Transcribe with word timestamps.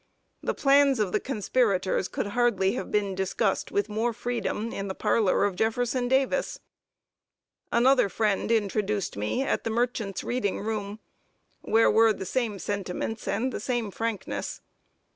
The 0.41 0.55
plans 0.55 0.97
of 0.99 1.11
the 1.11 1.19
conspirators 1.19 2.07
could 2.07 2.25
hardly 2.29 2.71
have 2.71 2.89
been 2.89 3.13
discussed 3.13 3.71
with 3.71 3.87
more 3.87 4.13
freedom 4.13 4.73
in 4.73 4.87
the 4.87 4.95
parlor 4.95 5.45
of 5.45 5.55
Jefferson 5.55 6.07
Davis. 6.07 6.59
Another 7.71 8.09
friend 8.09 8.51
introduced 8.51 9.15
me 9.15 9.43
at 9.43 9.63
the 9.63 9.69
Merchants' 9.69 10.23
Reading 10.23 10.59
room, 10.59 10.97
where 11.61 11.91
were 11.91 12.13
the 12.13 12.25
same 12.25 12.57
sentiments 12.57 13.27
and 13.27 13.53
the 13.53 13.59
same 13.59 13.91
frankness. 13.91 14.61